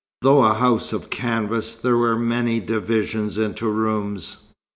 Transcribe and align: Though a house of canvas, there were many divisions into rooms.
Though 0.23 0.41
a 0.41 0.55
house 0.55 0.93
of 0.93 1.11
canvas, 1.11 1.75
there 1.75 1.95
were 1.95 2.17
many 2.17 2.59
divisions 2.59 3.37
into 3.37 3.67
rooms. 3.69 4.45